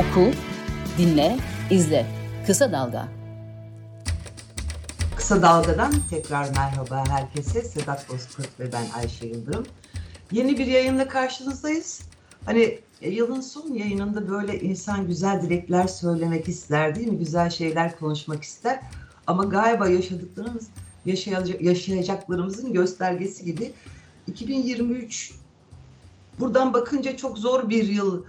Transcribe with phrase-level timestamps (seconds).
[0.00, 0.30] Oku,
[0.98, 1.38] dinle,
[1.70, 2.06] izle.
[2.46, 3.08] Kısa Dalga.
[5.16, 7.62] Kısa Dalga'dan tekrar merhaba herkese.
[7.62, 9.66] Sedat Bozkurt ve ben Ayşe Yıldırım.
[10.32, 12.00] Yeni bir yayınla karşınızdayız.
[12.44, 17.18] Hani e, yılın son yayınında böyle insan güzel dilekler söylemek ister değil mi?
[17.18, 18.80] Güzel şeyler konuşmak ister.
[19.26, 20.66] Ama galiba yaşadıklarımız,
[21.60, 23.72] yaşayacaklarımızın göstergesi gibi
[24.26, 25.32] 2023
[26.38, 28.24] buradan bakınca çok zor bir yıl.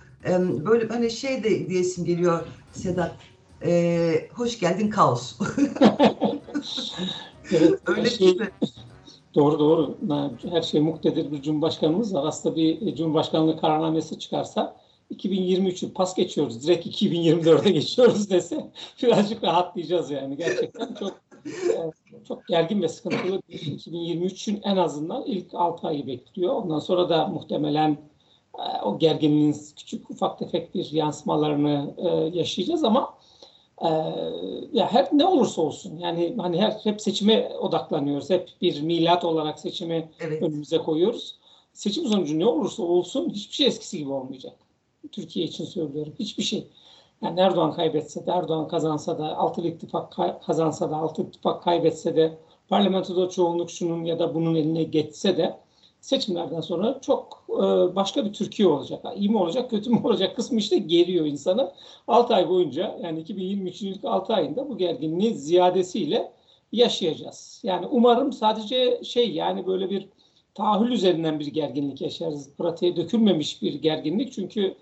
[0.66, 3.16] Böyle hani şey de diyesim geliyor Sedat.
[3.66, 5.40] E, hoş geldin kaos.
[7.52, 8.50] evet, Öyle şey, değil mi?
[9.36, 9.98] Doğru doğru.
[10.50, 12.26] Her şey muktedir bir cumhurbaşkanımız var.
[12.26, 14.76] Aslında bir cumhurbaşkanlığı kararnamesi çıkarsa
[15.12, 16.68] 2023'ü pas geçiyoruz.
[16.68, 18.72] Direkt 2024'e geçiyoruz dese
[19.04, 20.38] birazcık rahatlayacağız yani.
[20.38, 21.14] Gerçekten çok
[22.28, 26.54] çok gergin ve sıkıntılı bir 2023'ün en azından ilk 6 ayı bekliyor.
[26.54, 27.98] Ondan sonra da muhtemelen e,
[28.84, 33.14] o gerginliğin küçük ufak tefek bir yansımalarını e, yaşayacağız ama
[33.82, 33.88] e,
[34.74, 38.30] ya her ne olursa olsun yani hani her hep seçime odaklanıyoruz.
[38.30, 40.44] Hep bir milat olarak seçimi evet.
[40.44, 41.36] önümüze koyuyoruz.
[41.74, 44.54] Seçim sonucu ne olursa olsun hiçbir şey eskisi gibi olmayacak.
[45.12, 46.14] Türkiye için söylüyorum.
[46.20, 46.68] Hiçbir şey.
[47.22, 52.38] Yani Erdoğan kaybetse de, Erdoğan kazansa da, altılı ittifak kazansa da, altılı ittifak kaybetse de,
[52.70, 55.58] parlamentoda çoğunluk şunun ya da bunun eline geçse de
[56.02, 57.62] seçimlerden sonra çok e,
[57.96, 59.06] başka bir Türkiye olacak.
[59.16, 61.72] İyi mi olacak, kötü mü olacak kısmı işte geriyor insanı.
[62.08, 66.32] 6 ay boyunca yani 2023'ün ilk 6 ayında bu gerginliği ziyadesiyle
[66.72, 67.62] yaşayacağız.
[67.64, 70.08] Yani umarım sadece şey yani böyle bir
[70.56, 72.56] tahammül üzerinden bir gerginlik yaşarız.
[72.58, 74.76] Pratiğe dökülmemiş bir gerginlik çünkü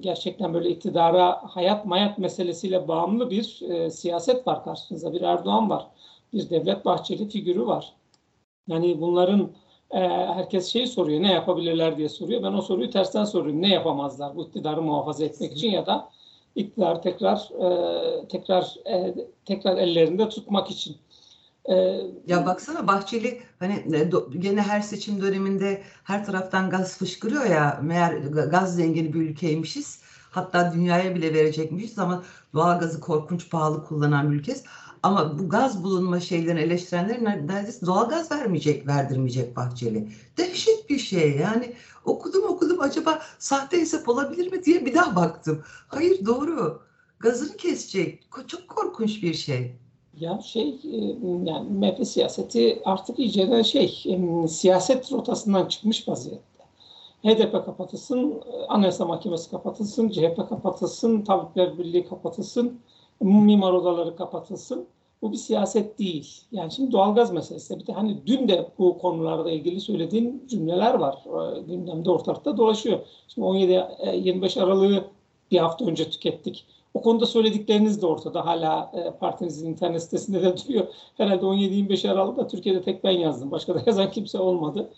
[0.00, 5.12] gerçekten böyle iktidara hayat mayat meselesiyle bağımlı bir e, siyaset var karşınızda.
[5.12, 5.86] Bir Erdoğan var,
[6.32, 7.92] bir Devlet Bahçeli figürü var.
[8.68, 9.50] Yani bunların
[9.92, 9.98] e,
[10.34, 12.42] herkes şey soruyor, ne yapabilirler diye soruyor.
[12.42, 13.62] Ben o soruyu tersten soruyorum.
[13.62, 16.10] Ne yapamazlar bu iktidarı muhafaza etmek için ya da
[16.56, 20.96] iktidar tekrar e, tekrar e, tekrar ellerinde tutmak için.
[21.68, 27.80] Ee, ya baksana Bahçeli hani e, gene her seçim döneminde her taraftan gaz fışkırıyor ya
[27.82, 30.02] meğer gaz zengini bir ülkeymişiz.
[30.30, 34.64] Hatta dünyaya bile verecekmişiz ama doğal gazı korkunç pahalı kullanan bir ülkeyiz.
[35.02, 40.08] Ama bu gaz bulunma şeylerini eleştirenler neredeyse doğal gaz vermeyecek, verdirmeyecek Bahçeli.
[40.38, 41.74] Dehşet bir şey yani.
[42.04, 45.62] Okudum okudum acaba sahte hesap olabilir mi diye bir daha baktım.
[45.88, 46.82] Hayır doğru.
[47.18, 48.24] Gazını kesecek.
[48.46, 49.76] Çok korkunç bir şey.
[50.18, 50.96] Ya şey e,
[51.44, 54.18] yani MHP siyaseti artık iyice şey
[54.48, 56.64] siyaset rotasından çıkmış vaziyette.
[57.24, 62.80] HDP kapatılsın, Anayasa Mahkemesi kapatılsın, CHP kapatılsın, Tabipler Birliği kapatılsın,
[63.20, 64.86] mimar odaları kapatılsın.
[65.22, 66.40] Bu bir siyaset değil.
[66.52, 67.78] Yani şimdi doğalgaz meselesi.
[67.78, 71.14] Bir de hani dün de bu konularda ilgili söylediğin cümleler var.
[71.56, 72.98] E, gündemde ortalıkta dolaşıyor.
[73.28, 75.04] Şimdi 17-25 Aralık'ı
[75.50, 76.66] bir hafta önce tükettik.
[76.94, 78.46] O konuda söyledikleriniz de ortada.
[78.46, 80.86] Hala e, partinizin internet sitesinde de duruyor.
[81.16, 83.50] Herhalde 17-25 Aralık'ta Türkiye'de tek ben yazdım.
[83.50, 84.90] Başka da yazan kimse olmadı.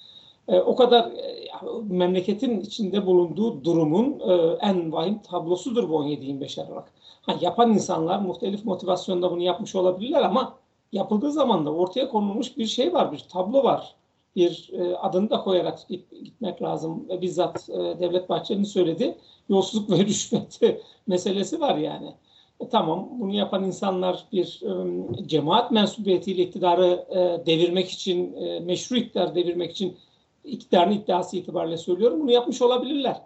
[0.49, 1.49] E, o kadar e,
[1.89, 6.85] memleketin içinde bulunduğu durumun e, en vahim tablosudur bu 17-25 Aralık.
[7.23, 10.59] Ha, yapan insanlar muhtelif motivasyonda bunu yapmış olabilirler ama
[10.93, 13.95] yapıldığı zaman da ortaya konulmuş bir şey var, bir tablo var.
[14.37, 17.07] Bir e, adını da koyarak git, gitmek lazım.
[17.11, 19.19] E, bizzat e, Devlet Bahçeli'nin söyledi.
[19.49, 20.61] Yolsuzluk ve rüşvet
[21.07, 22.15] meselesi var yani.
[22.61, 28.97] E, tamam bunu yapan insanlar bir e, cemaat mensubiyetiyle iktidarı e, devirmek için, e, meşru
[28.97, 29.97] iktidar devirmek için
[30.45, 32.21] iktidarın iddiası itibariyle söylüyorum.
[32.21, 33.23] Bunu yapmış olabilirler.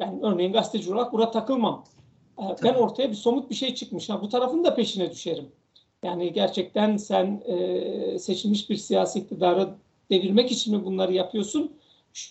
[0.00, 1.84] Ben örneğin gazeteci olarak burada takılmam.
[2.38, 4.08] E, ben ortaya bir somut bir şey çıkmış.
[4.08, 5.48] Ha, bu tarafın da peşine düşerim.
[6.04, 9.68] Yani gerçekten sen e, seçilmiş bir siyasi iktidarı
[10.10, 11.72] devirmek için mi bunları yapıyorsun?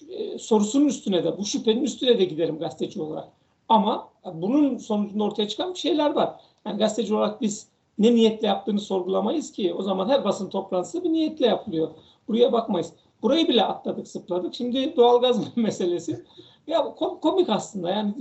[0.10, 3.28] E, sorusunun üstüne de, bu şüphenin üstüne de giderim gazeteci olarak.
[3.70, 6.42] Ama bunun sonucunda ortaya çıkan bir şeyler var.
[6.66, 7.68] Yani gazeteci olarak biz
[8.00, 9.74] ne niyetle yaptığını sorgulamayız ki.
[9.74, 11.90] O zaman her basın toplantısı bir niyetle yapılıyor.
[12.28, 12.94] Buraya bakmayız.
[13.22, 14.56] Burayı bile atladık, sıpladık.
[14.56, 16.26] Şimdi doğalgaz meselesi.
[16.68, 17.90] Ya komik aslında.
[17.90, 18.14] Yani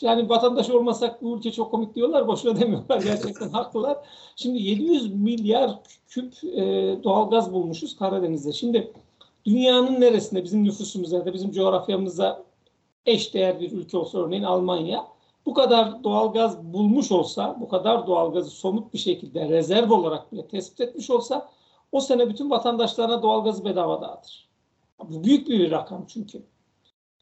[0.00, 2.28] yani vatandaş olmasak bu ülke çok komik diyorlar.
[2.28, 3.00] Boşuna demiyorlar.
[3.02, 3.96] Gerçekten haklılar.
[4.36, 5.78] Şimdi 700 milyar
[6.08, 6.64] küp e,
[7.04, 8.52] doğalgaz bulmuşuz Karadeniz'de.
[8.52, 8.92] Şimdi
[9.44, 12.44] dünyanın neresinde bizim nüfusumuza da bizim coğrafyamıza
[13.06, 15.06] eşdeğer bir ülke olsa örneğin Almanya
[15.46, 20.80] bu kadar doğalgaz bulmuş olsa, bu kadar doğalgazı somut bir şekilde rezerv olarak bile tespit
[20.80, 21.48] etmiş olsa
[21.92, 24.48] o sene bütün vatandaşlarına doğalgazı bedava dağıtır.
[25.04, 26.42] Bu büyük bir rakam çünkü.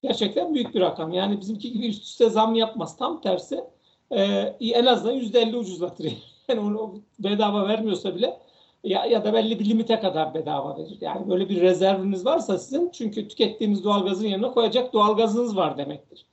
[0.03, 1.13] Gerçekten büyük bir rakam.
[1.13, 2.97] Yani bizimki gibi üst üste zam yapmaz.
[2.97, 3.65] Tam tersi
[4.11, 4.23] e,
[4.61, 6.13] en azından yüzde elli ucuzlatır.
[6.49, 8.41] Yani onu bedava vermiyorsa bile
[8.85, 10.99] ya, ya da belli bir limite kadar bedava verir.
[11.01, 16.27] Yani böyle bir rezerviniz varsa sizin çünkü tükettiğiniz doğalgazın yerine koyacak doğalgazınız var demektir.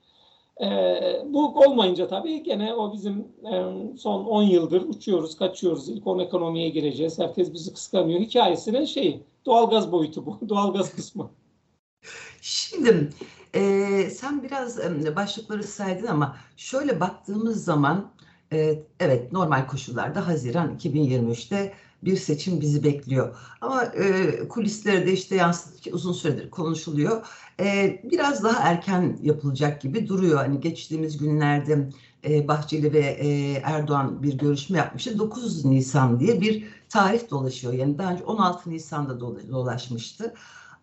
[0.61, 5.89] Ee, bu olmayınca tabii gene o bizim e, son 10 yıldır uçuyoruz, kaçıyoruz.
[5.89, 7.19] İlk 10 ekonomiye gireceğiz.
[7.19, 8.19] Herkes bizi kıskanıyor.
[8.19, 10.39] Hikayesinin şeyi, doğalgaz boyutu bu.
[10.49, 11.29] Doğalgaz kısmı.
[12.41, 13.09] Şimdi
[13.53, 13.61] e,
[14.09, 18.11] sen biraz e, başlıkları saydın ama şöyle baktığımız zaman
[18.53, 23.35] e, evet normal koşullarda Haziran 2023'te bir seçim bizi bekliyor.
[23.61, 27.25] Ama e, kulislerde işte yansıtı uzun süredir konuşuluyor.
[27.59, 30.37] E, biraz daha erken yapılacak gibi duruyor.
[30.37, 31.89] Hani geçtiğimiz günlerde
[32.29, 35.19] e, Bahçeli ve e, Erdoğan bir görüşme yapmıştı.
[35.19, 37.73] 9 Nisan diye bir tarih dolaşıyor.
[37.73, 39.19] Yani daha önce 16 Nisan'da
[39.51, 40.33] dolaşmıştı.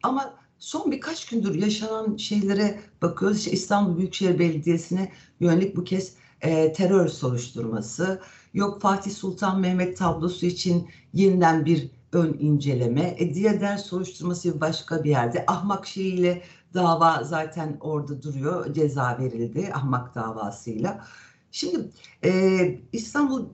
[0.03, 3.38] Ama son birkaç gündür yaşanan şeylere bakıyoruz.
[3.38, 8.20] İşte İstanbul Büyükşehir Belediyesi'ne yönelik bu kez e, terör soruşturması,
[8.54, 15.10] yok Fatih Sultan Mehmet tablosu için yeniden bir ön inceleme, e, ders soruşturması başka bir
[15.10, 16.42] yerde, ahmak şeyiyle
[16.74, 21.04] dava zaten orada duruyor, ceza verildi ahmak davasıyla.
[21.50, 21.90] Şimdi
[22.24, 22.60] e,
[22.92, 23.44] İstanbul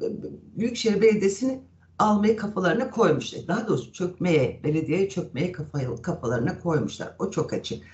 [0.56, 1.60] Büyükşehir Belediyesi'ni
[1.98, 3.48] almayı kafalarına koymuşlar.
[3.48, 5.52] Daha doğrusu çökmeye, belediyeye çökmeye
[6.02, 7.16] kafalarına koymuşlar.
[7.18, 7.84] O çok açık.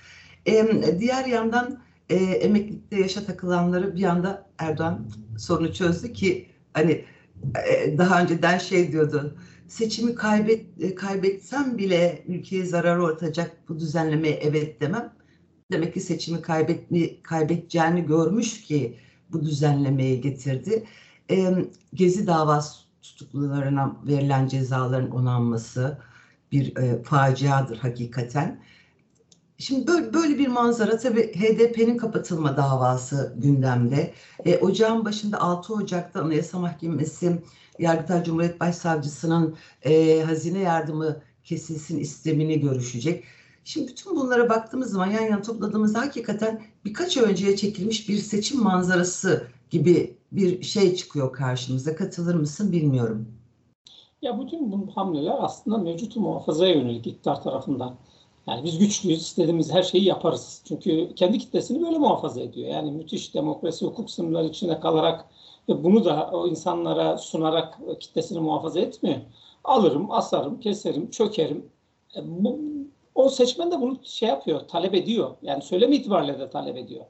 [0.45, 5.07] E, diğer yandan e, emeklilikte yaşa takılanları bir anda Erdoğan
[5.37, 7.05] sorunu çözdü ki hani
[7.67, 9.37] e, daha önceden şey diyordu
[9.71, 15.13] seçimi kaybet kaybetsem bile ülkeye zarar uğratacak bu düzenlemeye evet demem.
[15.71, 18.97] Demek ki seçimi kaybetmi, kaybedeceğini görmüş ki
[19.29, 20.83] bu düzenlemeyi getirdi.
[21.93, 25.97] Gezi davası tutuklularına verilen cezaların onanması
[26.51, 28.63] bir e, faciadır hakikaten.
[29.61, 34.13] Şimdi böyle, bir manzara tabii HDP'nin kapatılma davası gündemde.
[34.45, 37.41] E, ocağın başında 6 Ocak'ta Anayasa Mahkemesi
[37.79, 43.23] Yargıtay Cumhuriyet Başsavcısının e, hazine yardımı kesilsin istemini görüşecek.
[43.63, 49.47] Şimdi bütün bunlara baktığımız zaman yan yana topladığımızda hakikaten birkaç önceye çekilmiş bir seçim manzarası
[49.69, 51.95] gibi bir şey çıkıyor karşımıza.
[51.95, 53.27] Katılır mısın bilmiyorum.
[54.21, 57.95] Ya bütün bu hamleler aslında mevcut muhafazaya yönelik iktidar tarafından.
[58.47, 60.61] Yani biz güçlüyüz, istediğimiz her şeyi yaparız.
[60.67, 62.69] Çünkü kendi kitlesini böyle muhafaza ediyor.
[62.69, 65.25] Yani müthiş demokrasi, hukuk sınırları içinde kalarak
[65.69, 69.17] ve bunu da o insanlara sunarak kitlesini muhafaza etmiyor.
[69.63, 71.65] Alırım, asarım, keserim, çökerim.
[72.15, 72.59] E, bu,
[73.15, 75.35] o seçmen de bunu şey yapıyor, talep ediyor.
[75.41, 77.05] Yani söylem itibariyle de talep ediyor.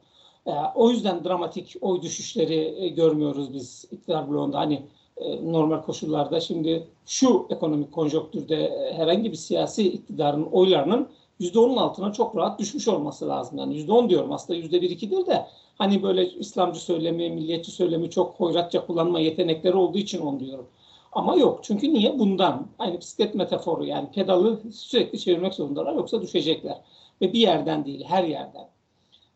[0.46, 4.60] E, o yüzden dramatik oy düşüşleri e, görmüyoruz biz iktidar bloğunda.
[4.60, 4.82] Hani
[5.18, 11.08] e, normal koşullarda şimdi şu ekonomik konjonktürde e, herhangi bir siyasi iktidarın oylarının
[11.42, 13.58] %10'un altına çok rahat düşmüş olması lazım.
[13.58, 15.46] Yani %10 diyorum aslında %1-2'dir de
[15.78, 20.68] hani böyle İslamcı söylemi, milliyetçi söylemi çok hoyratça kullanma yetenekleri olduğu için onu diyorum.
[21.12, 21.60] Ama yok.
[21.64, 22.20] Çünkü niye?
[22.20, 22.68] Bundan.
[22.80, 26.82] Aynı bisiklet metaforu yani pedalı sürekli çevirmek zorundalar yoksa düşecekler.
[27.22, 28.68] Ve bir yerden değil, her yerden.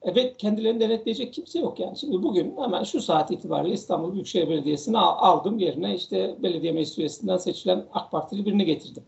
[0.01, 1.97] Evet kendilerini denetleyecek kimse yok yani.
[1.97, 7.37] Şimdi bugün hemen şu saat itibariyle İstanbul Büyükşehir Belediyesi'ni aldım yerine işte belediye meclis üyesinden
[7.37, 9.03] seçilen AK Partili birini getirdim.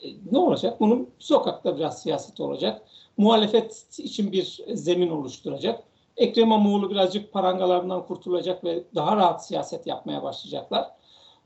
[0.00, 0.80] E, ne olacak?
[0.80, 2.82] Bunun sokakta biraz siyaset olacak.
[3.16, 5.84] Muhalefet için bir zemin oluşturacak.
[6.16, 10.90] Ekrem İmamoğlu birazcık parangalarından kurtulacak ve daha rahat siyaset yapmaya başlayacaklar.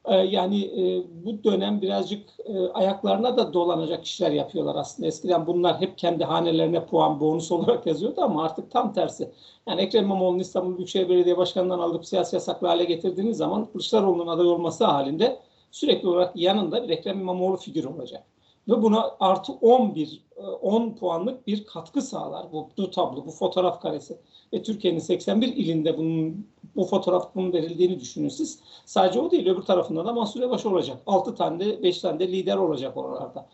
[0.04, 5.06] Ee, yani e, bu dönem birazcık e, ayaklarına da dolanacak işler yapıyorlar aslında.
[5.08, 9.30] Eskiden bunlar hep kendi hanelerine puan, bonus olarak yazıyordu ama artık tam tersi.
[9.66, 14.46] Yani Ekrem İmamoğlu'nun İstanbul Büyükşehir Belediye Başkanı'ndan alıp siyasi yasaklı hale getirdiğiniz zaman Kılıçdaroğlu'nun aday
[14.46, 15.38] olması halinde
[15.70, 18.31] sürekli olarak yanında bir Ekrem İmamoğlu figürü olacak
[18.68, 20.22] ve buna artı 11
[20.62, 24.18] 10 e, puanlık bir katkı sağlar bu, bu tablo, bu fotoğraf karesi.
[24.52, 28.60] Ve Türkiye'nin 81 ilinde bunun bu fotoğrafın verildiğini düşünün siz.
[28.84, 30.98] Sadece o değil, öbür tarafında da Mansur Yavaş olacak.
[31.06, 33.48] 6 tane de 5 tane de lider olacak oralarda.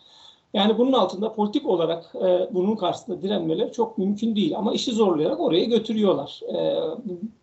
[0.55, 4.59] Yani bunun altında politik olarak e, bunun karşısında direnmeleri çok mümkün değil.
[4.59, 6.41] Ama işi zorlayarak oraya götürüyorlar.
[6.55, 6.81] E,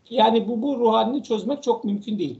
[0.10, 2.40] yani bu, bu ruh halini çözmek çok mümkün değil.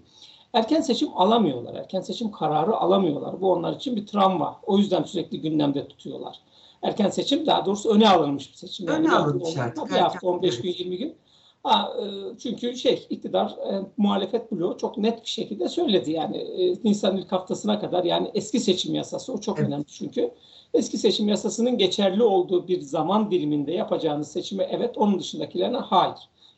[0.56, 1.76] Erken seçim alamıyorlar.
[1.76, 3.42] Erken seçim kararı alamıyorlar.
[3.42, 4.60] Bu onlar için bir travma.
[4.64, 6.40] O yüzden sürekli gündemde tutuyorlar.
[6.82, 8.88] Erken seçim daha doğrusu öne alınmış bir seçim.
[8.88, 9.90] Öne yani alınmış artık.
[9.90, 11.16] Bir hafta, 15 gün, 20 gün.
[11.64, 12.04] Ha, e,
[12.40, 17.32] çünkü şey iktidar e, muhalefet bloğu çok net bir şekilde söyledi yani e, Nisan ilk
[17.32, 19.68] haftasına kadar yani eski seçim yasası o çok evet.
[19.68, 20.32] önemli çünkü
[20.74, 26.18] eski seçim yasasının geçerli olduğu bir zaman diliminde yapacağınız seçime evet onun dışındakilerine hayır.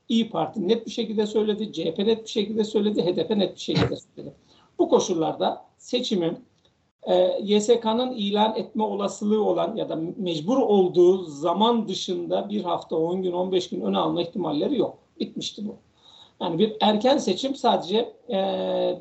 [0.09, 3.95] İyi Parti net bir şekilde söyledi, CHP net bir şekilde söyledi, HDP net bir şekilde
[4.15, 4.33] söyledi.
[4.79, 6.37] Bu koşullarda seçimin
[7.03, 13.21] e, YSK'nın ilan etme olasılığı olan ya da mecbur olduğu zaman dışında bir hafta, 10
[13.21, 14.97] gün, 15 gün öne alma ihtimalleri yok.
[15.19, 15.75] Bitmişti bu.
[16.41, 18.37] Yani bir erken seçim sadece e,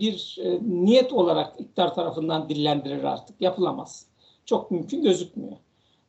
[0.00, 3.40] bir e, niyet olarak iktidar tarafından dillendirir artık.
[3.40, 4.06] Yapılamaz.
[4.44, 5.56] Çok mümkün gözükmüyor.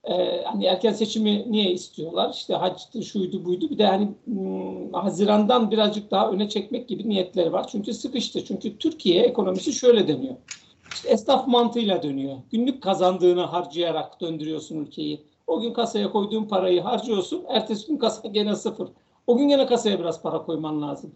[0.03, 2.29] Ee, hani erken seçimi niye istiyorlar?
[2.33, 3.69] İşte haçtı, şuydu, buydu.
[3.69, 7.67] Bir de hani hmm, Haziran'dan birazcık daha öne çekmek gibi niyetleri var.
[7.67, 8.45] Çünkü sıkıştı.
[8.45, 10.35] Çünkü Türkiye ekonomisi şöyle dönüyor.
[10.93, 12.37] İşte esnaf mantığıyla dönüyor.
[12.51, 15.21] Günlük kazandığını harcayarak döndürüyorsun ülkeyi.
[15.47, 17.43] O gün kasaya koyduğun parayı harcıyorsun.
[17.49, 18.87] Ertesi gün kasa gene sıfır.
[19.27, 21.11] O gün gene kasaya biraz para koyman lazım.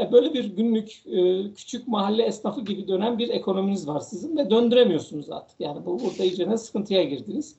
[0.00, 4.50] E, böyle bir günlük e, küçük mahalle esnafı gibi dönen bir ekonominiz var sizin ve
[4.50, 5.60] döndüremiyorsunuz artık.
[5.60, 7.56] Yani bu burada iyice sıkıntıya girdiniz.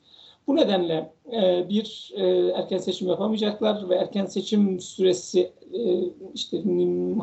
[0.48, 2.14] Bu nedenle e, bir
[2.56, 5.54] erken seçim yapamayacaklar ve erken seçim süresi
[6.34, 6.64] işte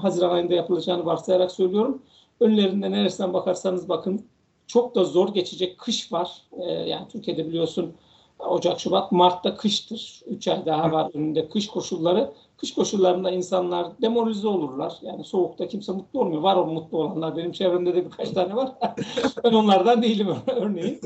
[0.00, 2.02] Haziran ayında yapılacağını varsayarak söylüyorum.
[2.40, 4.26] Önlerinde neresinden bakarsanız bakın
[4.66, 6.42] çok da zor geçecek kış var.
[6.86, 7.94] Yani Türkiye'de biliyorsun
[8.38, 10.20] Ocak, Şubat, Mart'ta kıştır.
[10.26, 12.32] Üç ay daha var önünde kış koşulları.
[12.56, 14.92] Kış koşullarında insanlar demoralize olurlar.
[15.02, 16.42] Yani soğukta kimse mutlu olmuyor.
[16.42, 17.36] Var o mutlu olanlar.
[17.36, 18.72] Benim çevremde de birkaç tane var.
[19.44, 21.00] ben onlardan değilim örneğin.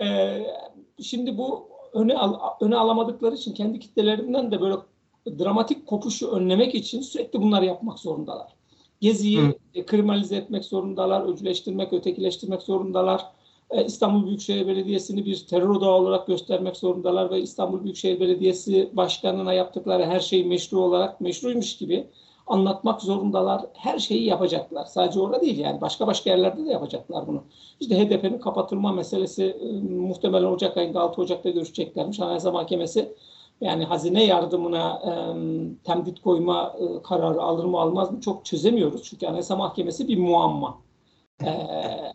[0.00, 0.46] Ee,
[1.04, 4.76] şimdi bu öne, al, öne alamadıkları için kendi kitlelerinden de böyle
[5.26, 8.52] dramatik kopuşu önlemek için sürekli bunları yapmak zorundalar.
[9.00, 9.86] Geziyi Hı.
[9.86, 13.24] kriminalize etmek zorundalar, öcüleştirmek, ötekileştirmek zorundalar
[13.70, 19.52] e, İstanbul Büyükşehir Belediyesi'ni bir terör odağı olarak göstermek zorundalar ve İstanbul Büyükşehir Belediyesi başkanına
[19.52, 22.06] yaptıkları her şeyi meşru olarak meşruymuş gibi
[22.46, 23.62] anlatmak zorundalar.
[23.74, 24.84] Her şeyi yapacaklar.
[24.84, 27.42] Sadece orada değil yani başka başka yerlerde de yapacaklar bunu.
[27.80, 32.20] İşte HDP'nin kapatılma meselesi e, muhtemelen Ocak ayında 6 Ocak'ta görüşeceklermiş.
[32.20, 33.14] Anayasa Mahkemesi
[33.60, 35.12] yani hazine yardımına e,
[35.84, 39.02] temdit koyma e, kararı alır mı almaz mı çok çözemiyoruz.
[39.02, 40.78] Çünkü Anayasa Mahkemesi bir muamma
[41.44, 41.50] e,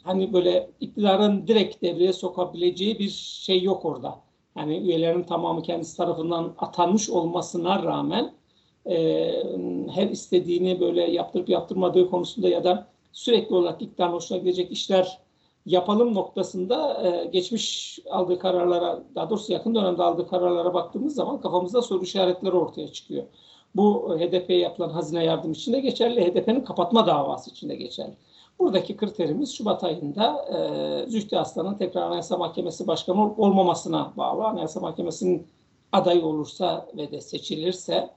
[0.03, 4.19] hani böyle iktidarın direkt devreye sokabileceği bir şey yok orada.
[4.57, 8.33] Yani üyelerin tamamı kendisi tarafından atanmış olmasına rağmen
[9.91, 15.19] her istediğini böyle yaptırıp yaptırmadığı konusunda ya da sürekli olarak iktidarın hoşuna gidecek işler
[15.67, 21.81] yapalım noktasında e, geçmiş aldığı kararlara, daha doğrusu yakın dönemde aldığı kararlara baktığımız zaman kafamızda
[21.81, 23.23] soru işaretleri ortaya çıkıyor.
[23.75, 28.13] Bu HDP'ye yapılan hazine yardım için de geçerli, HDP'nin kapatma davası için de geçerli.
[28.59, 34.45] Buradaki kriterimiz Şubat ayında e, Zühtü Aslan'ın tekrar Anayasa Mahkemesi Başkanı olmamasına bağlı.
[34.45, 35.47] Anayasa Mahkemesi'nin
[35.91, 38.09] aday olursa ve de seçilirse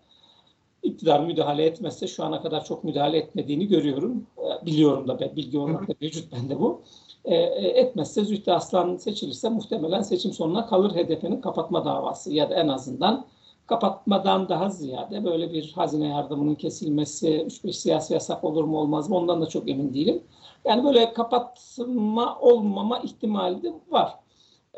[0.83, 4.27] iktidar müdahale etmezse şu ana kadar çok müdahale etmediğini görüyorum.
[4.39, 6.83] E, biliyorum da ben, bilgi olarak da mevcut bende bu.
[7.25, 12.55] E, e, etmezse Zühtü Aslan seçilirse muhtemelen seçim sonuna kalır HDP'nin kapatma davası ya da
[12.55, 13.27] en azından
[13.67, 19.17] kapatmadan daha ziyade böyle bir hazine yardımının kesilmesi, 3-5 siyasi yasak olur mu olmaz mı
[19.17, 20.23] ondan da çok emin değilim.
[20.65, 24.15] Yani böyle kapatma olmama ihtimali de var.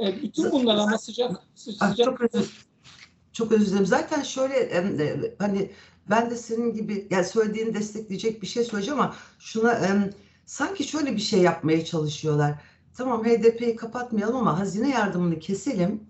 [0.01, 1.97] E, bütün bunlar ama sıcak sıcak.
[1.97, 2.67] Çok özür,
[3.33, 3.87] çok özür dilerim.
[3.87, 5.71] Zaten şöyle e, hani
[6.11, 10.11] ben de senin gibi yani söylediğini destekleyecek bir şey söyleyeceğim ama şuna e,
[10.47, 12.55] sanki şöyle bir şey yapmaya çalışıyorlar.
[12.95, 16.01] Tamam HDP'yi kapatmayalım ama hazine yardımını keselim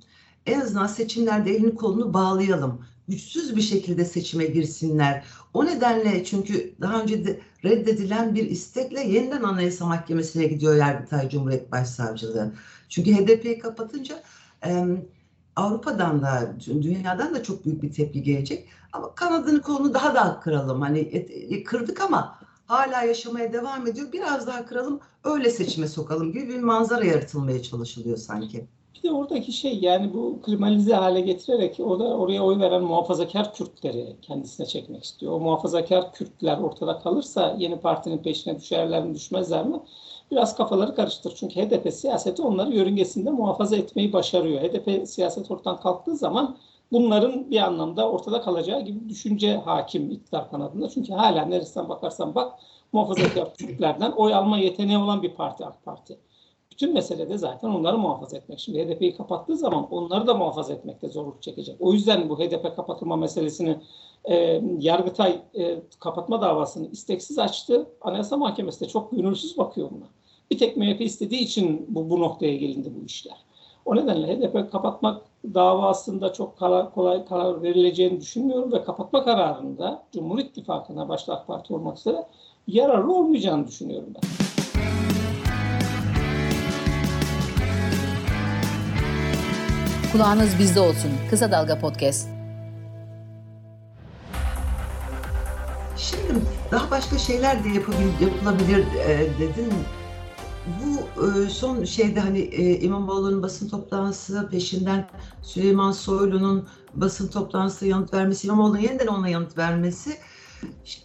[0.47, 2.87] en azından seçimlerde elini kolunu bağlayalım.
[3.09, 5.25] Güçsüz bir şekilde seçime girsinler.
[5.55, 11.73] O nedenle çünkü daha önce de reddedilen bir istekle yeniden Anayasa Mahkemesi'ne gidiyor Yargıtay Cumhuriyet
[11.73, 12.53] Başsavcılığı.
[12.89, 14.23] Çünkü HDP'yi kapatınca
[14.67, 14.85] e,
[15.56, 18.68] Avrupa'dan da dünyadan da çok büyük bir tepki gelecek.
[18.92, 20.80] Ama kanadını kolunu daha da kıralım.
[20.80, 24.12] Hani et, e, kırdık ama hala yaşamaya devam ediyor.
[24.12, 28.66] Biraz daha kıralım öyle seçime sokalım gibi bir manzara yaratılmaya çalışılıyor sanki.
[28.94, 34.16] Bir de oradaki şey yani bu kriminalize hale getirerek orada oraya oy veren muhafazakar Kürtleri
[34.23, 35.32] kendisine çekmek istiyor.
[35.32, 39.76] O muhafazakar Kürtler ortada kalırsa yeni partinin peşine düşerler mi düşmezler mi?
[40.33, 41.35] Biraz kafaları karıştır.
[41.37, 44.61] Çünkü HDP siyaseti onları yörüngesinde muhafaza etmeyi başarıyor.
[44.61, 46.57] HDP siyaset ortadan kalktığı zaman
[46.93, 50.89] bunların bir anlamda ortada kalacağı gibi düşünce hakim iktidar kanadında.
[50.89, 52.53] Çünkü hala neresinden bakarsan bak
[52.93, 56.19] muhafazakar Kürtlerden oy alma yeteneği olan bir parti AK Parti.
[56.71, 58.61] Bütün mesele de zaten onları muhafaza etmek.
[58.61, 61.77] Şimdi HDP'yi kapattığı zaman onları da muhafaza etmekte zorluk çekecek.
[61.81, 63.77] O yüzden bu HDP kapatılma meselesini
[64.25, 67.87] e, Yargıtay e, kapatma davasını isteksiz açtı.
[68.01, 70.22] Anayasa Mahkemesi de çok gönülsüz bakıyor buna.
[70.51, 73.37] Bir tek MHP istediği için bu, bu noktaya gelindi bu işler.
[73.85, 80.39] O nedenle HDP kapatmak davasında çok kolay, kolay karar verileceğini düşünmüyorum ve kapatma kararında Cumhur
[80.39, 82.27] İttifakı'na başta AK Parti olmak üzere
[82.67, 84.23] yararlı olmayacağını düşünüyorum ben.
[90.13, 91.11] Kulağınız bizde olsun.
[91.31, 92.29] Kısa Dalga Podcast.
[95.97, 99.73] Şimdi daha başka şeyler de yapabilir, yapılabilir e, dedin.
[100.66, 105.11] Bu e, son şeyde hani e, İmamoğlu'nun basın toplantısı peşinden
[105.42, 110.19] Süleyman Soylu'nun basın toplantısı yanıt vermesi, İmamoğlu'nun yeniden ona yanıt vermesi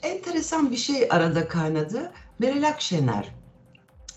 [0.03, 2.11] enteresan bir şey arada kaynadı.
[2.39, 3.35] Meral Akşener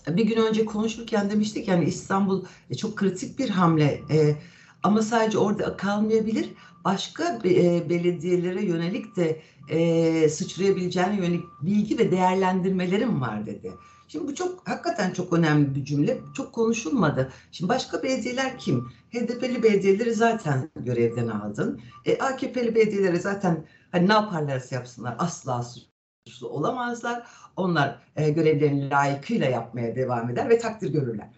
[0.07, 4.01] bir gün önce konuşurken demiştik yani İstanbul e, çok kritik bir hamle.
[4.11, 4.35] E,
[4.83, 6.49] Ama sadece orada kalmayabilir.
[6.83, 7.43] Başka
[7.89, 13.71] belediyelere yönelik de e, sıçrayabileceğine yönelik bilgi ve değerlendirmelerim var dedi.
[14.11, 16.19] Şimdi bu çok hakikaten çok önemli bir cümle.
[16.35, 17.31] Çok konuşulmadı.
[17.51, 18.89] Şimdi başka belediyeler kim?
[19.13, 21.81] HDP'li belediyeleri zaten görevden aldın.
[22.05, 27.27] E, AKP'li belediyeleri zaten hani ne yaparlarsa yapsınlar asla suçlu olamazlar.
[27.55, 31.29] Onlar e, görevlerini layıkıyla yapmaya devam eder ve takdir görürler.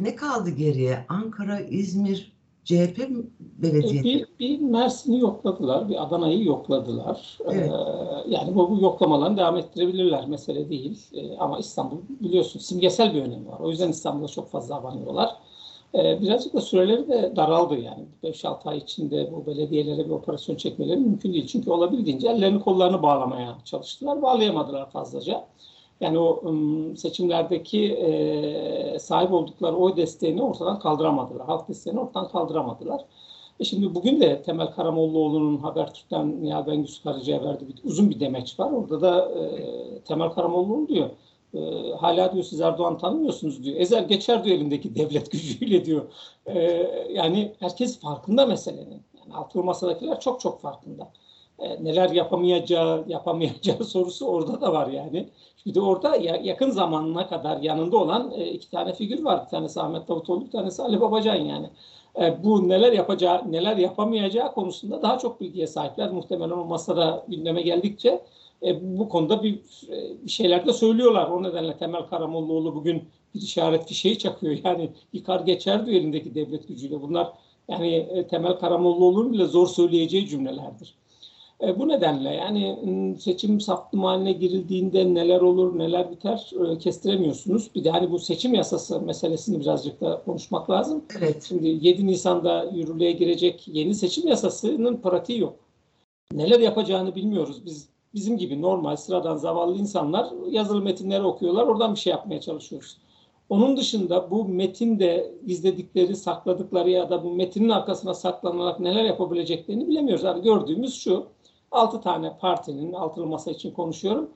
[0.00, 1.04] Ne kaldı geriye?
[1.08, 2.33] Ankara, İzmir,
[2.64, 2.98] CHP
[3.40, 4.02] belediye.
[4.04, 7.38] Bir, bir Mersin'i yokladılar, bir Adana'yı yokladılar.
[7.44, 7.70] Evet.
[7.70, 11.06] Ee, yani bu, bu yoklamalarını devam ettirebilirler, mesele değil.
[11.12, 13.60] Ee, ama İstanbul biliyorsun simgesel bir önemi var.
[13.60, 15.36] O yüzden İstanbul'a çok fazla abanıyorlar.
[15.94, 18.04] Ee, birazcık da süreleri de daraldı yani.
[18.24, 21.46] 5-6 ay içinde bu belediyelere bir operasyon çekmeleri mümkün değil.
[21.46, 24.22] Çünkü olabildiğince ellerini kollarını bağlamaya çalıştılar.
[24.22, 25.44] Bağlayamadılar fazlaca.
[26.00, 26.54] Yani o
[26.96, 31.46] seçimlerdeki e, sahip oldukları oy desteğini ortadan kaldıramadılar.
[31.46, 33.04] Halk desteğini ortadan kaldıramadılar.
[33.60, 38.60] E şimdi bugün de Temel Karamollaoğlu'nun Habertürk'ten Nihal Bengüs Karaca'ya verdiği bir, uzun bir demeç
[38.60, 38.72] var.
[38.72, 41.10] Orada da e, Temel Karamollaoğlu diyor.
[41.54, 43.76] E, hala diyor siz Erdoğan tanımıyorsunuz diyor.
[43.80, 46.04] Ezer geçer diyor elindeki devlet gücüyle diyor.
[46.46, 46.60] E,
[47.10, 49.02] yani herkes farkında meselenin.
[49.18, 51.12] Yani altılı masadakiler çok çok farkında.
[51.58, 55.28] E, neler yapamayacağı, yapamayacağı sorusu orada da var yani.
[55.66, 59.44] Bir orada yakın zamanına kadar yanında olan e, iki tane figür var.
[59.44, 61.70] Bir tanesi Ahmet Davutoğlu, bir tanesi Ali Babacan yani.
[62.20, 66.10] E, bu neler yapacağı, neler yapamayacağı konusunda daha çok bilgiye sahipler.
[66.10, 68.20] Muhtemelen o masada gündeme geldikçe
[68.80, 69.58] bu konuda bir,
[70.24, 71.30] bir şeyler de söylüyorlar.
[71.30, 73.04] O nedenle Temel Karamollaoğlu bugün
[73.34, 74.58] bir işaret fişeği çakıyor.
[74.64, 77.02] Yani yıkar geçer diyor elindeki devlet gücüyle.
[77.02, 77.32] Bunlar
[77.68, 80.94] yani Temel Karamollaoğlu'nun bile zor söyleyeceği cümlelerdir.
[81.62, 87.70] E, bu nedenle yani ıı, seçim saflım haline girildiğinde neler olur, neler biter e, kestiremiyorsunuz.
[87.74, 91.04] Bir de hani bu seçim yasası meselesini birazcık da konuşmak lazım.
[91.18, 91.44] Evet.
[91.48, 95.56] Şimdi 7 Nisan'da yürürlüğe girecek yeni seçim yasasının pratiği yok.
[96.32, 97.66] Neler yapacağını bilmiyoruz.
[97.66, 101.66] Biz bizim gibi normal sıradan zavallı insanlar yazılı metinleri okuyorlar.
[101.66, 102.96] Oradan bir şey yapmaya çalışıyoruz.
[103.48, 110.24] Onun dışında bu metinde gizledikleri, sakladıkları ya da bu metinin arkasına saklanarak neler yapabileceklerini bilemiyoruz.
[110.24, 111.26] Yani gördüğümüz şu,
[111.74, 114.30] 6 tane partinin altılı masa için konuşuyorum.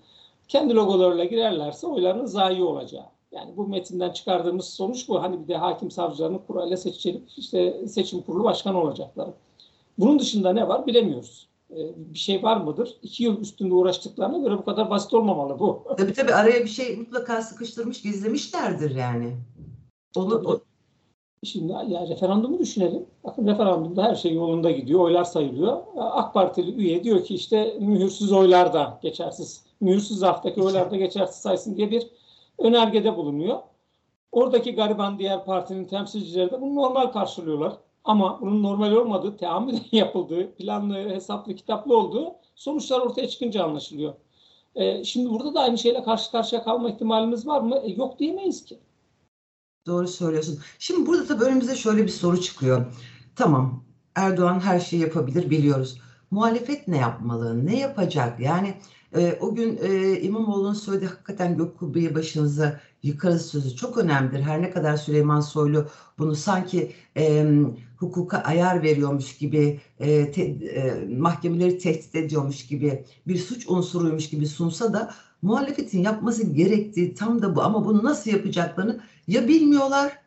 [0.48, 3.06] Kendi logolarıyla girerlerse oyların zayi olacağı.
[3.32, 5.22] Yani bu metinden çıkardığımız sonuç bu.
[5.22, 9.28] Hani bir de hakim savcılarını kurayla seçilip işte seçim kurulu başkanı olacaklar.
[9.98, 11.48] Bunun dışında ne var bilemiyoruz.
[11.70, 12.96] Ee, bir şey var mıdır?
[13.02, 15.84] İki yıl üstünde uğraştıklarına göre bu kadar basit olmamalı bu.
[15.98, 19.36] Tabii tabii araya bir şey mutlaka sıkıştırmış, gizlemişlerdir yani.
[20.16, 20.60] Onu, o,
[21.44, 23.06] Şimdi ya referandumu düşünelim.
[23.24, 25.00] Bakın referandumda her şey yolunda gidiyor.
[25.00, 25.82] Oylar sayılıyor.
[25.96, 29.64] AK Partili üye diyor ki işte mühürsüz oylar da geçersiz.
[29.80, 32.06] Mühürsüz zarftaki oylar da geçersiz saysın diye bir
[32.58, 33.58] önergede bulunuyor.
[34.32, 37.72] Oradaki gariban diğer partinin temsilcileri de bunu normal karşılıyorlar.
[38.04, 44.14] Ama bunun normal olmadığı, teamülen yapıldığı, planlı, hesaplı, kitaplı olduğu sonuçlar ortaya çıkınca anlaşılıyor.
[44.74, 47.76] Ee, şimdi burada da aynı şeyle karşı karşıya kalma ihtimalimiz var mı?
[47.76, 48.78] E, yok diyemeyiz ki.
[49.88, 50.58] Doğru söylüyorsun.
[50.78, 52.86] Şimdi burada da önümüze şöyle bir soru çıkıyor.
[53.36, 56.00] Tamam Erdoğan her şeyi yapabilir biliyoruz.
[56.30, 57.66] Muhalefet ne yapmalı?
[57.66, 58.40] Ne yapacak?
[58.40, 58.74] Yani
[59.16, 64.40] e, o gün e, İmamoğlu'nun söylediği hakikaten gök kubbeyi başınıza yıkarız sözü çok önemlidir.
[64.40, 65.86] Her ne kadar Süleyman Soylu
[66.18, 67.46] bunu sanki e,
[67.96, 74.46] hukuka ayar veriyormuş gibi, e, te, e, mahkemeleri tehdit ediyormuş gibi, bir suç unsuruymuş gibi
[74.46, 77.62] sunsa da muhalefetin yapması gerektiği tam da bu.
[77.62, 80.18] Ama bunu nasıl yapacaklarını ya bilmiyorlar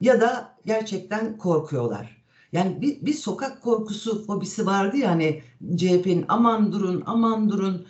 [0.00, 2.18] ya da gerçekten korkuyorlar.
[2.52, 5.42] Yani bir, bir sokak korkusu fobisi vardı ya hani
[5.76, 7.86] CHP'nin aman durun aman durun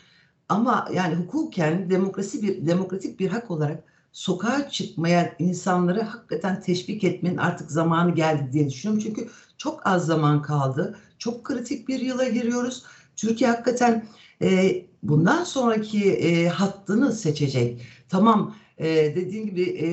[0.48, 7.36] ama yani hukuken demokrasi bir demokratik bir hak olarak sokağa çıkmaya insanları hakikaten teşvik etmenin
[7.36, 9.04] artık zamanı geldi diye düşünüyorum.
[9.06, 10.98] Çünkü çok az zaman kaldı.
[11.18, 12.84] Çok kritik bir yıla giriyoruz.
[13.16, 14.06] Türkiye hakikaten
[14.42, 17.82] e, bundan sonraki e, hattını seçecek.
[18.08, 19.88] Tamam e, dediğim gibi e,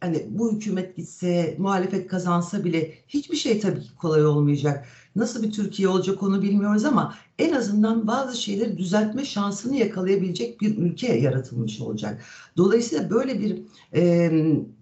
[0.00, 4.86] hani bu hükümet gitse, muhalefet kazansa bile hiçbir şey tabii ki kolay olmayacak.
[5.16, 10.78] Nasıl bir Türkiye olacak onu bilmiyoruz ama en azından bazı şeyleri düzeltme şansını yakalayabilecek bir
[10.78, 12.22] ülke yaratılmış olacak.
[12.56, 13.62] Dolayısıyla böyle bir
[13.94, 14.30] e,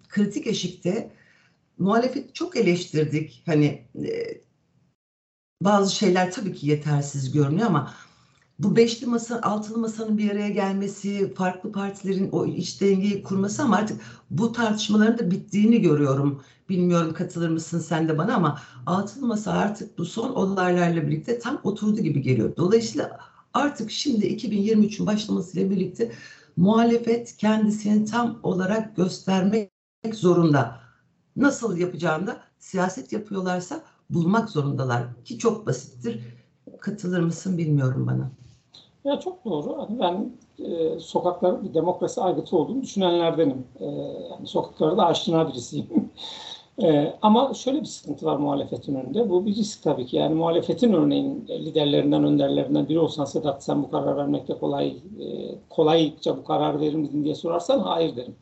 [0.09, 1.11] kritik eşikte
[1.77, 3.43] muhalefet çok eleştirdik.
[3.45, 4.41] Hani e,
[5.61, 7.93] bazı şeyler tabii ki yetersiz görünüyor ama
[8.59, 13.75] bu beşli masa, altılı masanın bir araya gelmesi, farklı partilerin o iç dengeyi kurması ama
[13.75, 16.43] artık bu tartışmaların da bittiğini görüyorum.
[16.69, 21.59] Bilmiyorum katılır mısın sen de bana ama altılı masa artık bu son olaylarla birlikte tam
[21.63, 22.55] oturdu gibi geliyor.
[22.57, 23.19] Dolayısıyla
[23.53, 26.11] artık şimdi 2023'ün başlamasıyla birlikte
[26.57, 29.71] muhalefet kendisini tam olarak göstermek
[30.13, 30.79] zorunda.
[31.35, 36.42] Nasıl yapacağını da siyaset yapıyorlarsa bulmak zorundalar ki çok basittir.
[36.83, 38.31] Katılır mısın bilmiyorum bana.
[39.03, 39.77] Ya çok doğru.
[39.77, 40.31] Hani ben
[40.65, 43.67] e, sokakların bir demokrasi aygıtı olduğunu düşünenlerdenim.
[43.79, 43.85] E,
[44.31, 45.87] yani sokaklarda da aşina birisiyim.
[46.83, 49.29] e, ama şöyle bir sıkıntı var muhalefetin önünde.
[49.29, 50.17] Bu bir risk tabii ki.
[50.17, 56.37] Yani muhalefetin örneğin liderlerinden, önderlerinden biri olsan Sedat sen bu karar vermekte kolay, e, kolayca
[56.37, 58.35] bu karar verir misin diye sorarsan hayır derim.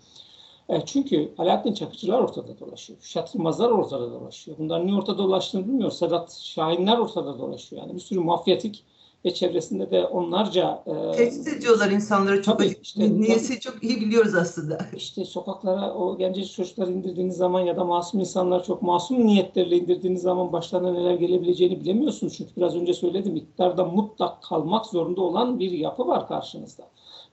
[0.69, 2.99] E, çünkü Alaaddin Çakıcılar ortada dolaşıyor.
[3.01, 4.57] Şat ortada dolaşıyor.
[4.57, 5.97] Bunlar niye ortada dolaştığını bilmiyoruz.
[5.97, 7.81] Sedat Şahinler ortada dolaşıyor.
[7.81, 8.83] Yani bir sürü mafyatik
[9.25, 10.83] ve çevresinde de onlarca...
[10.85, 14.77] E, Tehdit ediyorlar insanları çok tabii, işte, niyesi çok iyi biliyoruz aslında.
[14.95, 20.21] İşte sokaklara o gencecik çocuklar indirdiğiniz zaman ya da masum insanlar çok masum niyetlerle indirdiğiniz
[20.21, 22.37] zaman başlarına neler gelebileceğini bilemiyorsunuz.
[22.37, 26.83] Çünkü biraz önce söyledim iktidarda mutlak kalmak zorunda olan bir yapı var karşınızda.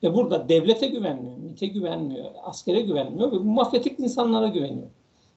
[0.02, 4.88] Ve burada devlete güvenmiyor, MİT'e güvenmiyor, askere güvenmiyor ve bu mafyatik insanlara güveniyor.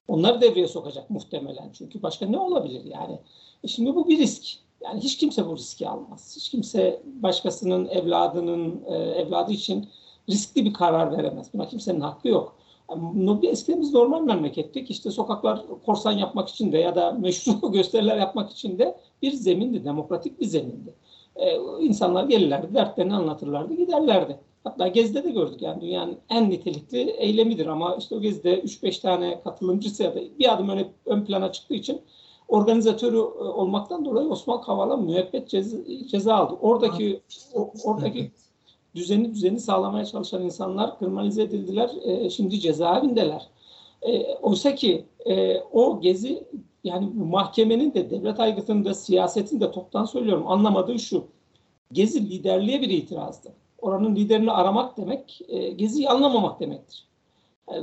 [0.08, 3.18] Onları devreye sokacak muhtemelen çünkü başka ne olabilir yani?
[3.64, 4.58] E şimdi bu bir risk.
[4.80, 6.34] Yani hiç kimse bu riski almaz.
[6.36, 9.88] Hiç kimse başkasının evladının e, evladı için
[10.28, 11.54] riskli bir karar veremez.
[11.54, 12.56] Buna kimsenin hakkı yok.
[12.90, 14.90] Yani, eskiden biz normal memlekettik.
[14.90, 19.84] İşte sokaklar korsan yapmak için de ya da meşru gösteriler yapmak için de bir zemindi,
[19.84, 20.94] demokratik bir zemindi.
[21.36, 24.38] Ee, insanlar gelirlerdi, dertlerini anlatırlardı, giderlerdi.
[24.64, 29.40] Hatta Gezi'de de gördük yani dünyanın en nitelikli eylemidir ama işte o Gezi'de 3-5 tane
[29.44, 32.00] katılımcısı ya da bir adım öne, ön plana çıktığı için
[32.48, 35.76] organizatörü e, olmaktan dolayı Osman Kavala müebbet ceza,
[36.10, 36.58] ceza aldı.
[36.60, 37.20] Oradaki
[37.54, 38.30] o, oradaki
[38.94, 41.90] düzeni düzeni sağlamaya çalışan insanlar kriminalize edildiler.
[42.02, 43.48] E, şimdi cezaevindeler.
[44.02, 46.44] E, oysa ki e, o gezi
[46.84, 51.24] yani mahkemenin de devlet aygıtının da siyasetin de toptan söylüyorum anlamadığı şu.
[51.92, 53.61] Gezi liderliğe bir itirazdı.
[53.82, 57.08] Oranın liderini aramak demek e, Gezi'yi anlamamak demektir.
[57.68, 57.76] E,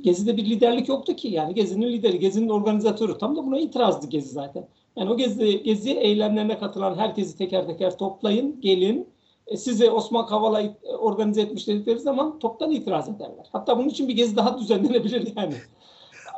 [0.00, 1.28] Gezi'de bir liderlik yoktu ki.
[1.28, 3.18] Yani Gezi'nin lideri, Gezi'nin organizatörü.
[3.18, 4.68] Tam da buna itirazdı Gezi zaten.
[4.96, 9.08] Yani o Gezi, Gezi eylemlerine katılan herkesi teker teker toplayın, gelin.
[9.46, 10.62] E, size Osman Kavala
[10.98, 13.46] organize etmiş dedikleri zaman toptan itiraz ederler.
[13.52, 15.54] Hatta bunun için bir Gezi daha düzenlenebilir yani.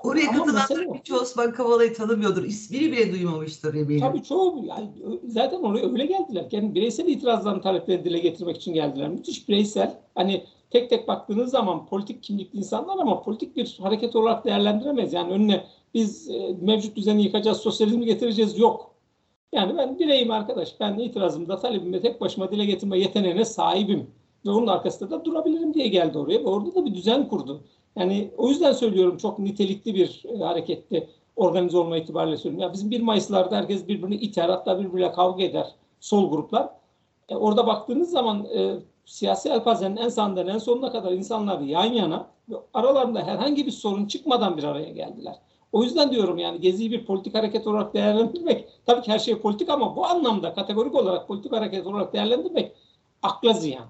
[0.02, 2.44] Oraya katılanların birçoğu Osman Kavala'yı tanımıyordur.
[2.44, 4.00] İsmini bile duymamıştır eminim.
[4.00, 4.88] Tabii çoğu yani
[5.26, 6.46] zaten oraya öyle geldiler.
[6.52, 9.08] Yani bireysel itirazlarını taleplerini dile getirmek için geldiler.
[9.08, 10.00] Müthiş bireysel.
[10.14, 15.12] Hani tek tek baktığınız zaman politik kimlikli insanlar ama politik bir hareket olarak değerlendiremeyiz.
[15.12, 18.94] Yani önüne biz e, mevcut düzeni yıkacağız, sosyalizmi getireceğiz yok.
[19.52, 20.80] Yani ben bireyim arkadaş.
[20.80, 24.11] Ben itirazımda, talebimde tek başıma dile getirme yeteneğine sahibim.
[24.46, 26.40] Ve onun arkasında da durabilirim diye geldi oraya.
[26.40, 27.64] Ve orada da bir düzen kurdu.
[27.98, 31.08] Yani o yüzden söylüyorum çok nitelikli bir e, hareketti.
[31.37, 32.68] Organize olma itibariyle söylüyorum.
[32.68, 36.68] Ya bizim 1 Mayıs'larda herkes birbirini iter hatta birbiriyle kavga eder sol gruplar.
[37.28, 42.26] E, orada baktığınız zaman e, siyasi elpazenin en sağından en sonuna kadar insanlar yan yana
[42.48, 45.34] ve aralarında herhangi bir sorun çıkmadan bir araya geldiler.
[45.72, 49.68] O yüzden diyorum yani Gezi'yi bir politik hareket olarak değerlendirmek, tabii ki her şey politik
[49.68, 52.72] ama bu anlamda kategorik olarak politik hareket olarak değerlendirmek
[53.22, 53.87] akla ziyan.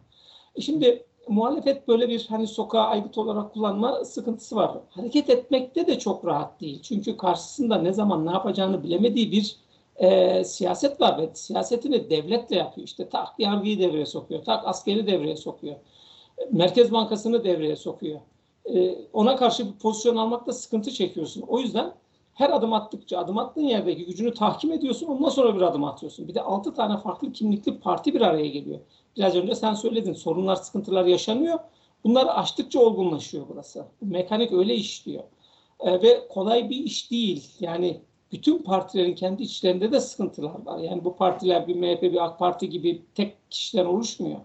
[0.57, 4.79] E şimdi muhalefet böyle bir hani sokağa aygıt olarak kullanma sıkıntısı var.
[4.91, 6.83] Hareket etmekte de çok rahat değil.
[6.83, 9.57] Çünkü karşısında ne zaman ne yapacağını bilemediği bir
[9.97, 12.87] e, siyaset var ve siyasetini devletle yapıyor.
[12.87, 15.77] İşte tak yargıyı devreye sokuyor, tak askeri devreye sokuyor.
[16.53, 18.21] Merkez Bankası'nı devreye sokuyor.
[18.75, 21.45] E, ona karşı bir pozisyon almakta sıkıntı çekiyorsun.
[21.49, 21.93] O yüzden
[22.35, 25.07] her adım attıkça adım attığın yerdeki gücünü tahkim ediyorsun.
[25.07, 26.29] Ondan sonra bir adım atıyorsun.
[26.29, 28.81] Bir de altı tane farklı kimlikli parti bir araya geliyor.
[29.19, 30.13] Biraz önce sen söyledin.
[30.13, 31.59] Sorunlar, sıkıntılar yaşanıyor.
[32.05, 33.85] Bunları aştıkça olgunlaşıyor burası.
[34.01, 35.25] Mekanik öyle işliyor.
[35.81, 37.51] E, ve kolay bir iş değil.
[37.61, 38.01] Yani
[38.33, 40.79] bütün partilerin kendi içlerinde de sıkıntılar var.
[40.79, 44.41] Yani bu partiler bir MHP, bir AK Parti gibi tek kişiden oluşmuyor.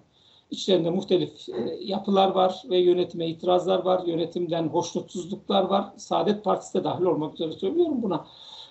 [0.51, 4.03] İçlerinde muhtelif e, yapılar var ve yönetime itirazlar var.
[4.05, 5.86] Yönetimden hoşnutsuzluklar var.
[5.97, 8.25] Saadet Partisi de dahil olmak üzere söylüyorum buna.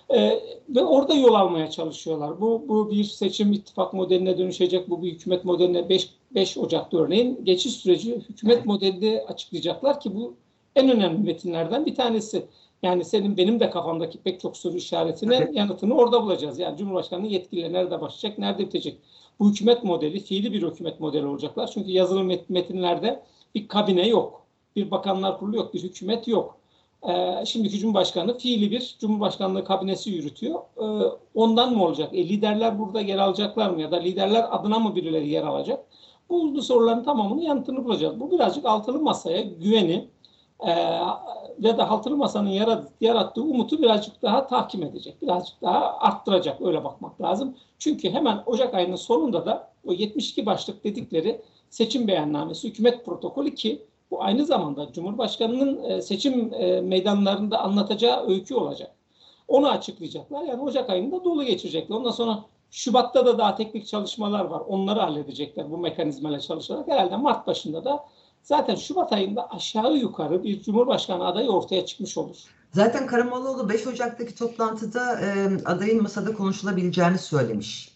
[0.09, 0.39] E,
[0.69, 2.41] ve orada yol almaya çalışıyorlar.
[2.41, 4.89] Bu, bu bir seçim ittifak modeline dönüşecek.
[4.89, 10.35] Bu bir hükümet modeline 5, 5 Ocak'ta örneğin geçiş süreci hükümet modelinde açıklayacaklar ki bu
[10.75, 12.45] en önemli metinlerden bir tanesi.
[12.83, 16.59] Yani senin benim de kafamdaki pek çok soru işaretine yanıtını orada bulacağız.
[16.59, 18.97] Yani Cumhurbaşkanı'nın yetkileri nerede başlayacak, nerede bitecek?
[19.39, 21.67] Bu hükümet modeli fiili bir hükümet modeli olacaklar.
[21.73, 23.23] Çünkü yazılı metinlerde
[23.55, 24.41] bir kabine yok.
[24.75, 26.57] Bir bakanlar kurulu yok, bir hükümet yok.
[27.09, 30.59] Ee, şimdiki Cumhurbaşkanı fiili bir Cumhurbaşkanlığı kabinesi yürütüyor.
[30.77, 30.83] Ee,
[31.35, 32.13] ondan mı olacak?
[32.13, 33.81] E, liderler burada yer alacaklar mı?
[33.81, 35.85] Ya da liderler adına mı birileri yer alacak?
[36.29, 38.19] Bu, bu soruların tamamını yanıtını bulacağız.
[38.19, 40.07] Bu birazcık altılı masaya güveni
[40.59, 40.99] e,
[41.59, 45.21] ve de altılı masanın yarat, yarattığı umutu birazcık daha tahkim edecek.
[45.21, 46.61] Birazcık daha arttıracak.
[46.61, 47.55] Öyle bakmak lazım.
[47.79, 53.85] Çünkü hemen Ocak ayının sonunda da o 72 başlık dedikleri seçim beyannamesi, hükümet protokolü ki
[54.13, 58.91] bu aynı zamanda Cumhurbaşkanı'nın e, seçim e, meydanlarında anlatacağı öykü olacak.
[59.47, 60.43] Onu açıklayacaklar.
[60.43, 61.95] Yani Ocak ayında dolu geçirecekler.
[61.95, 64.61] Ondan sonra Şubat'ta da daha teknik çalışmalar var.
[64.67, 66.87] Onları halledecekler bu mekanizmayla çalışarak.
[66.87, 68.05] Herhalde Mart başında da
[68.43, 72.37] zaten Şubat ayında aşağı yukarı bir Cumhurbaşkanı adayı ortaya çıkmış olur.
[72.71, 77.93] Zaten Karamollaoğlu 5 Ocak'taki toplantıda e, adayın masada konuşulabileceğini söylemiş.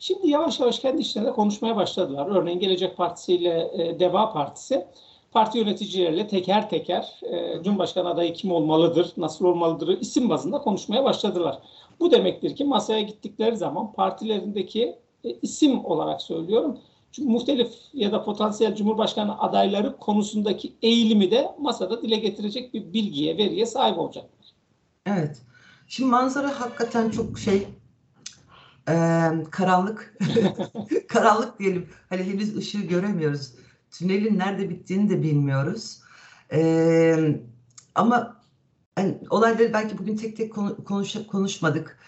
[0.00, 2.26] Şimdi yavaş yavaş kendi içlerinde konuşmaya başladılar.
[2.30, 4.86] Örneğin Gelecek Partisi ile e, Deva Partisi
[5.30, 11.58] parti yöneticileriyle teker teker e, Cumhurbaşkanı adayı kim olmalıdır, nasıl olmalıdır isim bazında konuşmaya başladılar.
[12.00, 16.78] Bu demektir ki masaya gittikleri zaman partilerindeki e, isim olarak söylüyorum.
[17.12, 23.38] Çünkü muhtelif ya da potansiyel Cumhurbaşkanı adayları konusundaki eğilimi de masada dile getirecek bir bilgiye,
[23.38, 24.52] veriye sahip olacaklar.
[25.06, 25.42] Evet.
[25.88, 27.68] Şimdi manzara hakikaten çok şey
[28.88, 28.94] e,
[29.50, 30.18] karanlık.
[31.08, 31.88] karanlık diyelim.
[32.08, 33.52] Hani henüz ışığı göremiyoruz.
[33.90, 36.00] Tünelin nerede bittiğini de bilmiyoruz.
[36.52, 37.40] E,
[37.94, 38.40] ama
[38.98, 40.54] yani olayları belki bugün tek tek
[40.86, 41.98] konuş, konuşmadık.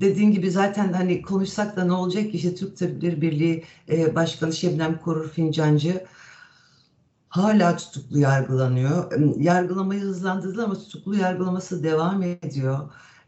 [0.00, 4.52] Dediğin gibi zaten hani konuşsak da ne olacak ki işte Türk Tabipleri Birliği e, Başkanı
[4.52, 6.04] Şebnem Korur Fincancı
[7.28, 9.12] hala tutuklu yargılanıyor.
[9.36, 12.78] Yargılamayı hızlandırdılar ama tutuklu yargılaması devam ediyor.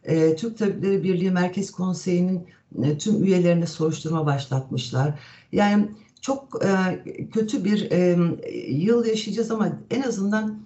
[0.04, 2.46] E, Türk Tabipleri Birliği Merkez Konseyi'nin
[2.82, 5.18] e, tüm üyelerine soruşturma başlatmışlar.
[5.52, 5.88] Yani
[6.26, 6.70] çok e,
[7.30, 8.16] kötü bir e,
[8.68, 10.62] yıl yaşayacağız ama en azından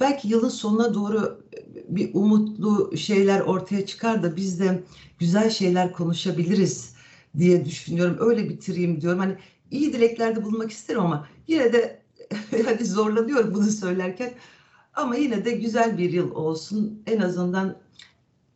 [0.00, 1.44] belki yılın sonuna doğru
[1.88, 4.82] bir umutlu şeyler ortaya çıkar da biz de
[5.18, 6.94] güzel şeyler konuşabiliriz
[7.38, 8.16] diye düşünüyorum.
[8.20, 9.18] Öyle bitireyim diyorum.
[9.18, 9.36] Hani
[9.70, 12.02] iyi dileklerde bulunmak isterim ama yine de
[12.64, 14.32] hani zorlanıyorum bunu söylerken.
[14.94, 17.02] Ama yine de güzel bir yıl olsun.
[17.06, 17.78] En azından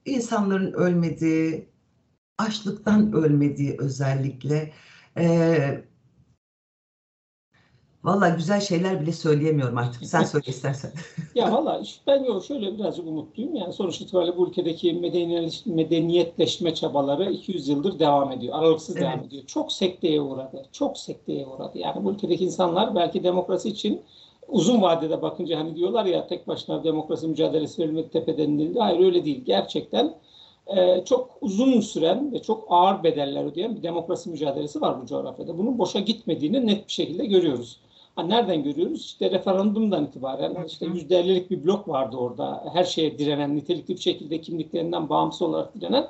[0.04, 1.68] insanların ölmediği,
[2.38, 4.72] açlıktan ölmediği özellikle
[5.18, 5.84] ee,
[8.06, 10.06] Valla güzel şeyler bile söyleyemiyorum artık.
[10.06, 10.92] Sen söyle istersen.
[11.34, 13.54] ya valla ben yok şöyle birazcık umutluyum.
[13.54, 14.92] Yani sonuç itibariyle bu ülkedeki
[15.66, 18.58] medeniyetleşme çabaları 200 yıldır devam ediyor.
[18.58, 19.06] Aralıksız evet.
[19.06, 19.42] devam ediyor.
[19.46, 20.66] Çok sekteye uğradı.
[20.72, 21.78] Çok sekteye uğradı.
[21.78, 24.02] Yani bu ülkedeki insanlar belki demokrasi için
[24.48, 28.78] uzun vadede bakınca hani diyorlar ya tek başına demokrasi mücadelesi verilmedi tepeden inildi.
[28.78, 29.44] Hayır öyle değil.
[29.44, 30.14] Gerçekten
[30.66, 35.58] e, çok uzun süren ve çok ağır bedeller ödeyen bir demokrasi mücadelesi var bu coğrafyada.
[35.58, 37.80] Bunun boşa gitmediğini net bir şekilde görüyoruz.
[38.16, 39.00] Ha, nereden görüyoruz?
[39.00, 42.64] İşte referandumdan itibaren işte yüzde ellilik bir blok vardı orada.
[42.72, 46.08] Her şeye direnen, nitelikli bir şekilde kimliklerinden bağımsız olarak direnen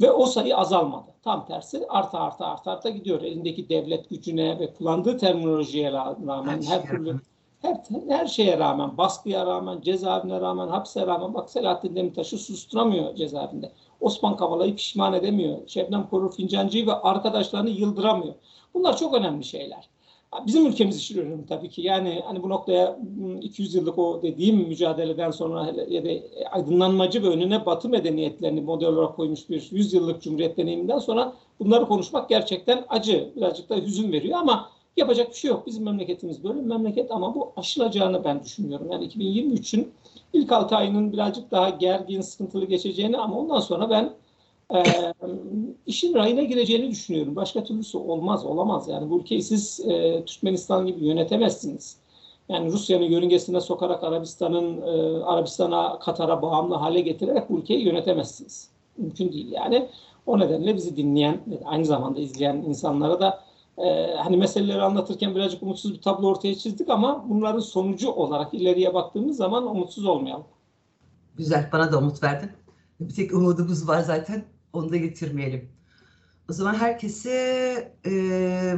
[0.00, 1.06] ve o sayı azalmadı.
[1.24, 3.22] Tam tersi arta arta arta arta gidiyor.
[3.22, 7.20] Elindeki devlet gücüne ve kullandığı terminolojiye rağmen her türlü
[7.62, 7.76] her,
[8.08, 13.72] her şeye rağmen, baskıya rağmen, cezaevine rağmen, hapse rağmen bak Selahattin Demirtaş'ı susturamıyor cezaevinde.
[14.02, 15.58] Osman Kavala'yı pişman edemiyor.
[15.66, 18.34] Şebnem Korur Fincancı'yı ve arkadaşlarını yıldıramıyor.
[18.74, 19.88] Bunlar çok önemli şeyler.
[20.46, 21.82] Bizim ülkemiz için önemli tabii ki.
[21.82, 22.98] Yani hani bu noktaya
[23.40, 26.08] 200 yıllık o dediğim mücadeleden sonra ya da
[26.50, 31.86] aydınlanmacı ve önüne batı medeniyetlerini model olarak koymuş bir 100 yıllık cumhuriyet deneyiminden sonra bunları
[31.86, 35.66] konuşmak gerçekten acı, birazcık da hüzün veriyor ama yapacak bir şey yok.
[35.66, 38.88] Bizim memleketimiz böyle bir memleket ama bu aşılacağını ben düşünüyorum.
[38.92, 39.92] Yani 2023'ün
[40.32, 44.12] ilk 6 ayının birazcık daha gergin, sıkıntılı geçeceğini ama ondan sonra ben
[44.74, 44.82] e,
[45.86, 47.36] işin rayına gireceğini düşünüyorum.
[47.36, 48.88] Başka türlüsü olmaz, olamaz.
[48.88, 51.96] Yani bu ülkeyi siz e, Türkmenistan gibi yönetemezsiniz.
[52.48, 58.70] Yani Rusya'nın yörüngesine sokarak Arabistan'ın e, Arabistan'a, Katar'a bağımlı hale getirerek bu ülkeyi yönetemezsiniz.
[58.96, 59.88] Mümkün değil yani.
[60.26, 63.40] O nedenle bizi dinleyen ve aynı zamanda izleyen insanlara da
[63.78, 68.94] e, hani meseleleri anlatırken birazcık umutsuz bir tablo ortaya çizdik ama bunların sonucu olarak ileriye
[68.94, 70.44] baktığımız zaman umutsuz olmayalım.
[71.36, 72.50] Güzel, bana da umut verdin.
[73.00, 74.44] Bir tek umudumuz var zaten.
[74.72, 75.68] Onu da getirmeyelim.
[76.50, 77.32] O zaman herkese
[78.06, 78.10] e,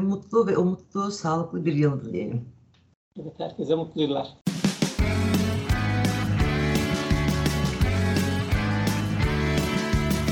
[0.02, 2.48] mutlu ve umutlu, sağlıklı bir yıl dileyelim.
[3.22, 4.28] Evet, herkese mutlu yıllar.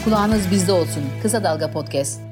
[0.04, 1.02] Kulağınız bizde olsun.
[1.22, 2.31] Kısa Dalga Podcast.